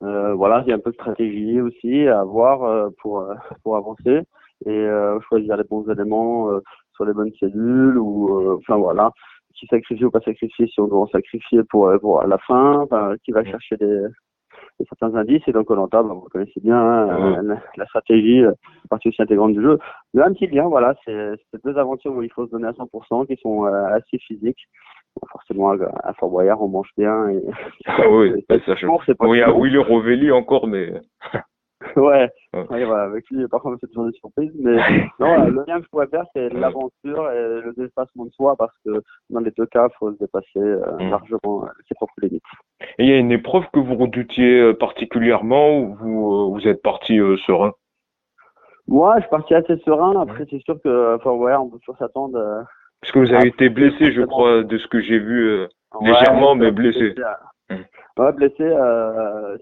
[0.02, 3.26] euh, voilà, il y a un peu de stratégie aussi à avoir pour
[3.62, 4.22] pour avancer
[4.66, 4.88] et
[5.28, 6.50] choisir les bons éléments
[6.94, 9.10] sur les bonnes cellules ou enfin voilà,
[9.54, 12.80] qui sacrifie ou pas sacrifier si on doit en sacrifier pour pour à la fin,
[12.80, 13.46] enfin, qui va mm.
[13.46, 14.06] chercher des
[14.88, 15.42] certains indices.
[15.46, 17.42] Et donc, Colanta, bah, vous connaissez bien hein,
[17.76, 18.54] la, stratégie, la euh,
[18.90, 19.78] partie aussi intégrante du jeu.
[20.12, 23.26] Le un petit lien, voilà, c'est deux aventures où il faut se donner à 100%,
[23.26, 24.68] qui sont euh, assez physiques.
[25.30, 27.28] forcément, à, Fort Boyard, on mange bien.
[27.28, 27.42] Et...
[27.86, 29.04] Ah oui, ça change.
[29.20, 30.92] Oui, il y a Willy Rovelli encore, mais.
[31.96, 32.84] ouais, ouais.
[32.84, 34.52] voilà, avec lui, par contre, c'est toujours des surprises.
[34.58, 34.76] Mais
[35.20, 38.74] non, le lien que je pourrais faire, c'est l'aventure et le dépassement de soi, parce
[38.84, 41.10] que dans les deux cas, il faut se dépasser euh, mm.
[41.10, 42.42] largement ses propres limites.
[42.98, 46.68] Et il y a une épreuve que vous redoutiez euh, particulièrement ou vous, euh, vous
[46.68, 47.72] êtes parti euh, serein?
[48.86, 50.20] Moi, je suis parti assez serein.
[50.20, 52.38] Après, c'est sûr que, enfin, ouais, on peut toujours s'attendre.
[53.00, 55.66] Parce que vous avez été blessé, je crois, de ce que j'ai vu,
[56.02, 57.14] légèrement, mais blessé.
[57.70, 57.76] Mmh.
[58.18, 58.76] Ouais, blessé,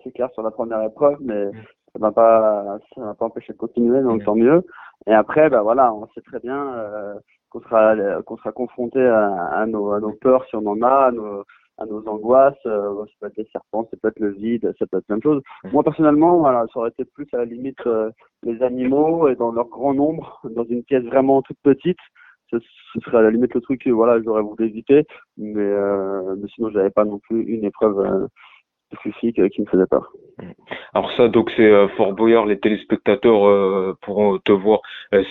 [0.03, 1.53] c'est clair sur la première épreuve, mais mmh.
[1.93, 4.25] Ça m'a pas, ça m'a pas empêché de continuer, donc mmh.
[4.25, 4.67] tant mieux.
[5.07, 6.75] Et après, bah voilà, on sait très bien
[7.51, 11.07] qu'on sera, qu'on sera confronté à, à, nos, à nos peurs si on en a,
[11.07, 11.45] à nos,
[11.79, 12.55] à nos angoisses.
[12.67, 15.19] Euh, ça peut être les serpents, ça peut être le vide, ça peut être plein
[15.19, 15.43] de choses.
[15.65, 15.71] Mmh.
[15.73, 18.11] Moi personnellement, voilà, ça aurait été plus à la limite euh,
[18.43, 21.99] les animaux et dans leur grand nombre, dans une pièce vraiment toute petite.
[22.51, 22.59] Ce,
[23.03, 25.07] serait à la limite le truc que voilà, j'aurais voulu éviter,
[25.39, 28.29] mais, euh, mais sinon j'avais pas non plus une épreuve
[29.39, 30.13] euh, qui me faisait peur.
[30.39, 30.51] Mmh.
[30.95, 34.81] Alors ça, donc c'est euh, Fort Boyard, les téléspectateurs euh, pourront te voir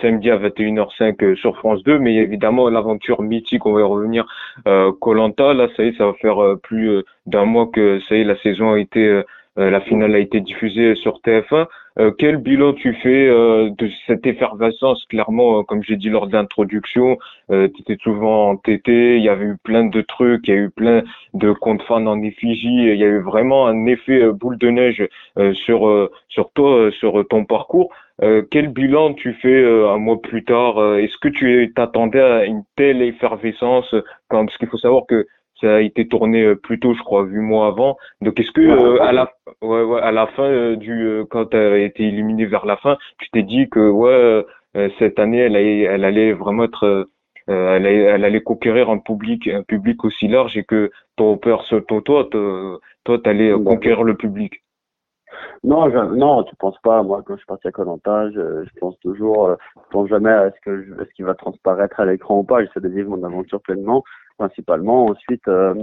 [0.01, 4.25] samedi à 21h05 sur France 2, mais évidemment l'aventure mythique, on va y revenir,
[4.99, 8.37] Colanta, là ça y est, ça va faire plus d'un mois que ça y la
[8.41, 9.21] saison a été
[9.57, 11.67] la finale a été diffusée sur TF1.
[12.17, 17.17] Quel bilan tu fais de cette effervescence Clairement, comme j'ai dit lors de l'introduction,
[17.49, 20.69] tu étais souvent entêté, il y avait eu plein de trucs, il y a eu
[20.69, 24.69] plein de comptes fans en effigie, il y a eu vraiment un effet boule de
[24.69, 25.07] neige
[25.53, 27.91] sur, sur toi, sur ton parcours.
[28.23, 32.21] Euh, quel bilan tu fais euh, un mois plus tard euh, Est-ce que tu t'attendais
[32.21, 33.95] à une telle effervescence
[34.29, 35.25] Parce qu'il faut savoir que
[35.61, 37.97] ça a été tourné plus tôt, je crois, huit mois avant.
[38.21, 42.03] Donc, est-ce que à la ouais, ouais, à la fin du quand tu as été
[42.03, 44.45] éliminé vers la fin, tu t'es dit que ouais
[44.99, 47.07] cette année elle, allait, elle allait vraiment être
[47.47, 51.63] elle, allait, elle, allait, conquérir un public un public aussi large et que ton père
[51.87, 52.29] toi toi
[53.03, 54.61] toi t'allais conquérir le public?
[55.63, 57.03] Non, je, non, tu penses pas.
[57.03, 60.31] Moi, quand je suis parti à Colanta, je, je, pense toujours, euh, je pense jamais
[60.31, 62.63] à ce que je, ce qui va transparaître à l'écran ou pas.
[62.63, 64.03] J'essaie de vivre mon aventure pleinement,
[64.37, 65.05] principalement.
[65.05, 65.73] Ensuite, euh,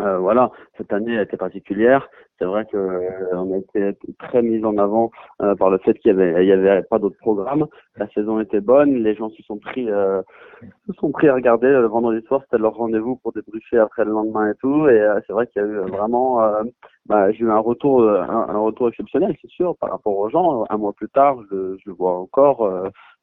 [0.00, 2.08] euh, voilà, cette année a été particulière.
[2.38, 5.10] C'est vrai que euh, on a été très mis en avant
[5.42, 7.66] euh, par le fait qu'il y avait, pas d'autres programmes.
[7.96, 11.86] La saison était bonne, les gens se sont pris, se sont pris à regarder le
[11.86, 12.42] vendredi soir.
[12.44, 14.88] C'était leur rendez-vous pour débriefer après le lendemain et tout.
[14.88, 16.40] Et c'est vrai qu'il y a eu vraiment,
[17.08, 20.64] bah, j'ai eu un retour, un, retour exceptionnel, c'est sûr, par rapport aux gens.
[20.70, 22.68] Un mois plus tard, je, je le vois encore.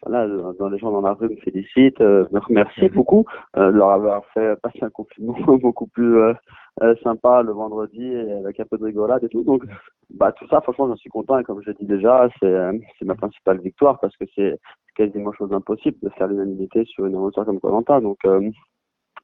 [0.04, 0.28] voilà,
[0.60, 4.60] dans les gens dans la rue me félicitent, me remercient beaucoup de leur avoir fait
[4.62, 6.18] passer un confinement beaucoup plus
[7.04, 9.44] sympa le vendredi avec un peu de rigolade et tout.
[9.44, 9.64] Donc,
[10.10, 11.40] bah, tout ça, franchement, j'en suis content.
[11.40, 12.56] Et comme je l'ai dit déjà, c'est,
[12.98, 14.60] c'est ma principale victoire parce que c'est
[14.96, 18.00] quasiment chose impossible de faire l'unanimité sur une aventure comme Colanta.
[18.00, 18.50] Donc, euh,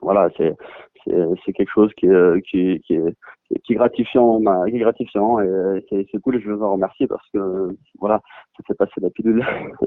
[0.02, 0.56] voilà, c'est,
[1.04, 1.14] c'est,
[1.46, 3.16] c'est quelque chose qui, euh, qui, qui, est,
[3.64, 6.74] qui est gratifiant, bah, qui est gratifiant et c'est, c'est cool et je veux en
[6.74, 8.22] remercier parce que, voilà,
[8.58, 9.46] ça fait passer la pilule.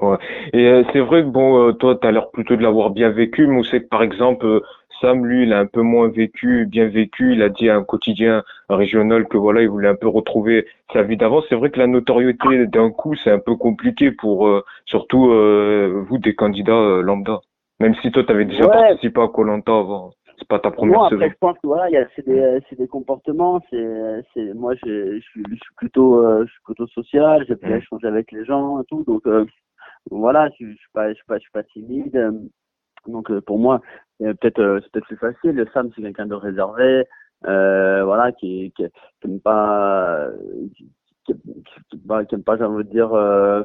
[0.00, 0.16] ouais,
[0.52, 3.46] Et euh, c'est vrai que, bon, toi, tu as l'air plutôt de l'avoir bien vécu,
[3.46, 4.62] mais on sait que, par exemple,
[5.02, 7.32] Sam, lui, il a un peu moins vécu, bien vécu.
[7.32, 11.02] Il a dit à un quotidien régional que voilà, il voulait un peu retrouver sa
[11.02, 11.42] vie d'avant.
[11.48, 16.04] C'est vrai que la notoriété d'un coup, c'est un peu compliqué pour euh, surtout euh,
[16.08, 17.40] vous des candidats euh, lambda.
[17.80, 20.12] Même si toi, tu avais déjà participé à Colanta avant.
[20.42, 23.60] C'est pas ta première non, après, je pense que voilà, c'est des, des comportements.
[23.70, 25.42] C'est, c'est, moi, je suis
[25.76, 27.44] plutôt, je suis plutôt social.
[27.46, 27.78] J'aime bien mmh.
[27.78, 29.04] échanger avec les gens et tout.
[29.04, 29.22] Donc
[30.10, 32.50] voilà, je, je suis pas, je suis pas, je suis pas timide.
[33.06, 33.80] Donc euh, pour moi,
[34.20, 35.52] peut-être euh, c'est peut-être plus facile.
[35.52, 37.04] Le Sam c'est quelqu'un de réservé,
[37.46, 40.28] euh, voilà, qui qui, qui aime pas,
[40.76, 40.90] qui,
[41.26, 41.34] qui,
[42.04, 43.62] bah, qui aime pas, j'ai envie de dire, euh,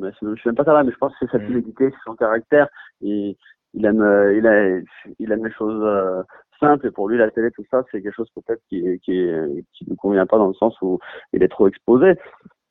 [0.00, 1.46] je suis même pas ça mais je pense que c'est sa mm.
[1.46, 2.68] timidité, c'est son caractère.
[3.02, 3.36] Et
[3.74, 4.80] il aime, euh, il a,
[5.18, 6.24] il aime les choses
[6.60, 6.86] simples.
[6.86, 9.28] Et pour lui, la télé, tout ça, c'est quelque chose peut-être qui qui
[9.72, 10.98] qui ne convient pas dans le sens où
[11.32, 12.14] il est trop exposé.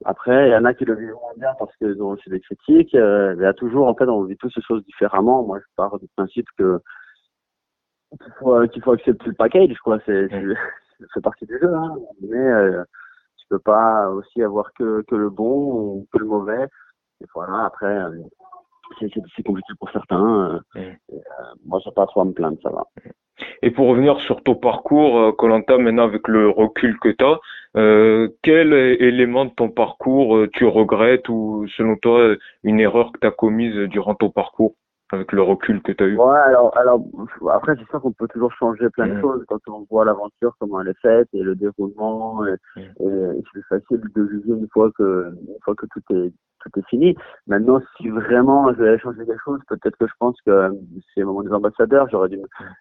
[0.06, 2.96] Après, il y en a qui le vivent bien parce qu'ils ont aussi des critiques.
[2.96, 5.44] Euh, il y a toujours, en fait, on vit tous ces choses différemment.
[5.44, 6.80] Moi, je pars du principe que
[8.20, 10.00] qu'il faut, qu'il faut accepter le package, quoi.
[10.06, 10.28] C'est,
[11.14, 11.96] fait partie du jeu, hein.
[12.22, 12.84] Mais euh,
[13.38, 16.68] tu peux pas aussi avoir que, que le bon ou que le mauvais.
[17.22, 18.18] Et voilà, après, euh,
[19.00, 20.62] c'est, compliqué pour certains.
[20.76, 21.18] Euh, euh,
[21.66, 22.86] moi, j'ai pas trop à me plaindre, ça va.
[23.62, 27.40] Et pour revenir sur ton parcours, euh, Colanta, maintenant avec le recul que tu as,
[27.78, 33.28] euh, quel élément de ton parcours tu regrettes ou selon toi une erreur que tu
[33.28, 34.76] as commise durant ton parcours?
[35.12, 37.02] Avec le recul que tu as eu Ouais, alors, alors
[37.52, 39.22] après c'est sûr qu'on peut toujours changer plein de mmh.
[39.22, 42.46] choses quand on voit l'aventure, comment elle est faite et le déroulement.
[42.46, 42.82] Et, mmh.
[43.06, 46.88] et c'est facile de juger une fois que une fois que tout est tout est
[46.88, 47.16] fini.
[47.48, 50.70] Maintenant, si vraiment je vais changer quelque chose, peut-être que je pense que euh,
[51.14, 52.08] c'est le moment des ambassadeurs.
[52.10, 52.40] J'aurais dû,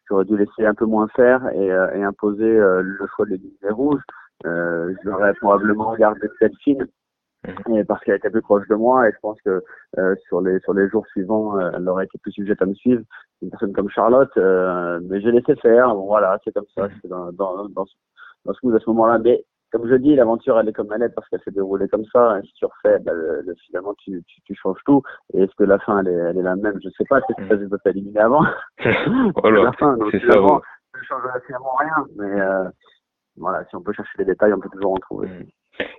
[0.08, 3.38] j'aurais dû laisser un peu moins faire et, euh, et imposer euh, le choix des
[3.38, 4.02] lignes rouges.
[4.46, 6.86] Euh, j'aurais probablement gardé Delphine
[7.72, 9.62] et parce qu'elle était plus proche de moi et je pense que
[10.28, 13.02] sur les sur les jours suivants, elle aurait été plus sujette à me suivre.
[13.42, 15.94] Une personne comme Charlotte, mais j'ai laissé faire.
[15.94, 16.88] Bon, voilà, c'est comme ça.
[17.00, 17.86] C'est dans dans dans,
[18.44, 19.18] dans ce, à ce moment-là.
[19.18, 22.04] Mais comme je dis, l'aventure, elle est comme elle est parce qu'elle s'est déroulée comme
[22.12, 22.38] ça.
[22.38, 25.02] Et si tu refais, bah, le, finalement, tu, tu, tu, changes tout.
[25.32, 26.78] Et est-ce que la fin, elle est, elle est la même?
[26.82, 27.20] Je sais pas.
[27.26, 28.44] C'est que je éliminer avant.
[29.42, 29.96] voilà, la fin.
[29.96, 32.06] Donc, finalement, ça, ne change finalement rien.
[32.16, 32.68] Mais euh,
[33.36, 35.28] voilà, si on peut chercher les détails, on peut toujours en trouver.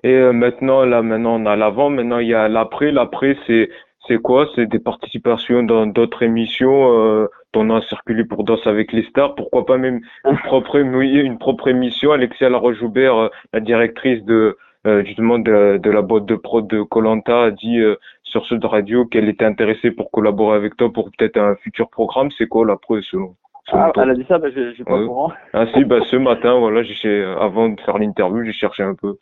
[0.04, 1.90] Et euh, maintenant, là, maintenant, on a l'avant.
[1.90, 2.92] Maintenant, il y a l'après.
[2.92, 3.70] L'après, c'est
[4.08, 4.48] c'est quoi?
[4.56, 9.04] C'est des participations dans d'autres émissions euh, ton nom a circulé pour Danse avec les
[9.04, 9.36] stars.
[9.36, 15.04] Pourquoi pas même une propre, une propre émission Alexia Laroche-Joubert, euh, la directrice de euh,
[15.06, 17.80] justement de, de, la boîte de prod de Colanta, a dit
[18.24, 22.30] sur ce radio qu'elle était intéressée pour collaborer avec toi pour peut-être un futur programme.
[22.38, 23.36] C'est quoi la preuve selon
[23.74, 25.32] ah, elle a dit ça, bah, je, je pas au courant.
[25.54, 29.18] Ah si, bah, ce matin, voilà, j'ai avant de faire l'interview, j'ai cherché un peu.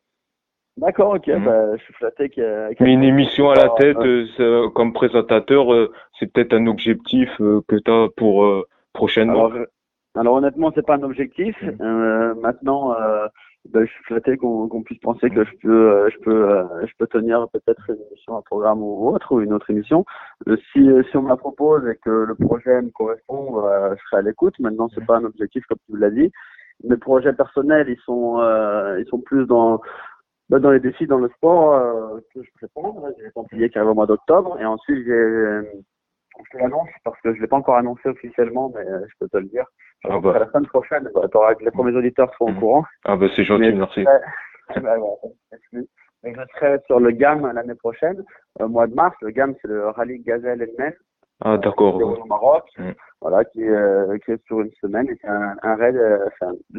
[0.80, 1.44] D'accord, ok, mhm.
[1.44, 2.46] bah, je suis flatté qu'il
[2.80, 7.62] Mais une émission à la tête, euh, comme présentateur, euh, c'est peut-être un objectif euh,
[7.68, 9.66] que tu as pour prochainement alors,
[10.16, 11.56] alors, honnêtement, c'est pas un objectif.
[11.62, 12.40] Mhm.
[12.42, 12.96] maintenant,
[13.72, 17.46] ben, je suis flatté qu'on puisse penser que je peux, je peux, je peux tenir
[17.52, 20.06] peut-être une émission, un programme ou autre, ou une autre émission.
[20.48, 23.62] Si, si on me la propose et que le projet me correspond,
[23.92, 24.56] je serai à l'écoute.
[24.60, 26.32] Maintenant, c'est pas un objectif comme tu l'as dit.
[26.86, 28.40] Mes projets personnels, ils sont,
[28.98, 29.82] ils sont plus dans,
[30.50, 32.92] ben, dans les défis dans le sport que je prépare.
[33.18, 35.62] J'ai les Templiers qui arrivent au mois d'octobre, et ensuite j'ai
[36.52, 39.38] je te l'annonce parce que je l'ai pas encore annoncé officiellement, mais je peux te
[39.38, 39.66] le dire.
[40.06, 40.40] Ah bah.
[40.40, 42.60] La semaine prochaine, bah, t'auras que les premiers auditeurs seront au Mhm.
[42.60, 42.86] courant.
[43.04, 44.06] Ah bah c'est gentil, Mais merci.
[44.86, 45.84] Ouais.
[46.24, 48.24] Mais je serai sur le GAM l'année prochaine,
[48.60, 49.16] au mois de mars.
[49.22, 50.94] Le GAM, c'est le rallye Gazelle Elmen,
[51.42, 52.00] Ah d'accord.
[52.02, 52.92] est au Maroc, Mm.
[53.22, 55.08] voilà, qui, est, euh, qui est sur une semaine.
[55.10, 56.26] Et c'est un, un raid, euh,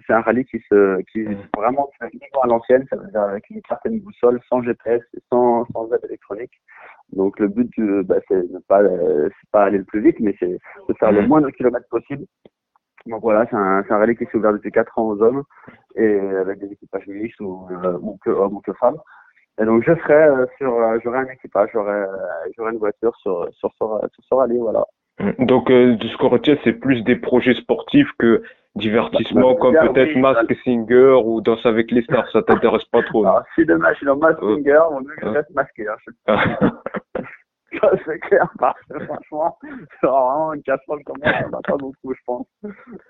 [0.06, 1.36] c'est un, rallye qui se, qui Mm.
[1.56, 5.02] vraiment se fait uniquement à l'ancienne, ça veut dire avec une certaine boussole, sans GPS,
[5.30, 6.52] sans, sans aide électronique.
[7.12, 10.16] Donc le but, du, bah, c'est ne pas, euh, c'est pas aller le plus vite,
[10.20, 11.26] mais c'est de faire le Mm.
[11.28, 12.24] moins de kilomètres possible.
[13.06, 15.42] Donc voilà, c'est un, c'est un rallye qui s'est ouvert depuis 4 ans aux hommes
[15.96, 18.98] et avec des équipages mixtes ou, euh, ou que hommes ou que femmes.
[19.60, 22.06] Et donc je serai euh, sur, euh, j'aurai un équipage, j'aurai, euh,
[22.56, 24.84] j'aurai une voiture sur sur sur, sur ce rallye, voilà.
[25.18, 25.44] Mm.
[25.44, 28.42] Donc euh, de ce qu'on retient, c'est plus des projets sportifs que
[28.76, 32.84] divertissement Bah, comme bah, peut-être oui, Mask Singer ou Danse avec les stars, ça t'intéresse
[32.86, 33.24] pas trop.
[33.26, 34.36] Alors si demain je suis dans ma Euh.
[34.36, 35.86] finger, mon mieux que je reste masqué.
[35.88, 35.96] Hein.
[36.06, 36.26] Je-
[37.80, 39.56] Ça c'est clair, parce que franchement,
[40.00, 42.46] c'est vraiment une casserole comme moi, on en a pas beaucoup, je pense.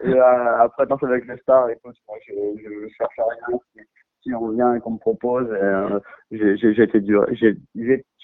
[0.04, 2.32] Et euh, après, danse avec les stars, écoute, moi je,
[2.62, 3.58] je cherche à rien.
[4.22, 5.98] Si, on vient et qu'on me propose, euh,
[6.30, 7.56] j'ai été dur, j'ai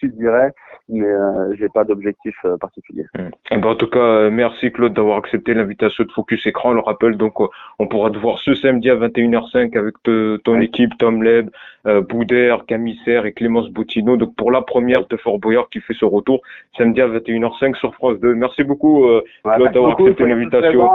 [0.00, 0.50] j'étudierai,
[0.88, 3.04] mais euh, j'ai pas d'objectif euh, particulier.
[3.14, 3.28] Mm.
[3.50, 6.70] Eh ben, en tout cas, euh, merci Claude d'avoir accepté l'invitation de Focus Écran.
[6.70, 7.46] On le rappelle, donc, euh,
[7.78, 11.48] on pourra te voir ce samedi à 21h05 avec te- ton équipe, Tom Leb,
[11.86, 14.16] euh, Boudère, Camissaire et Clémence Boutineau.
[14.16, 16.40] Donc, pour la première de Fort Boyard qui fait ce retour
[16.76, 18.34] samedi à 21h05 sur France 2.
[18.34, 19.06] Merci beaucoup.
[19.44, 20.88] Claude, d'avoir accepté l'invitation.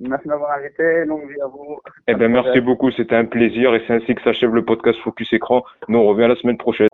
[0.00, 1.78] Merci m'avoir invité, longue vie à vous.
[2.08, 2.90] eh ben, merci beaucoup.
[2.90, 5.62] C'était un plaisir et c'est ainsi que s'achève le podcast Focus Écran.
[5.88, 6.88] Nous, on revient la semaine prochaine.